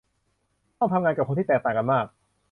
[0.77, 2.05] ต้องทำงานกับคนที่แตกต่างกันมาก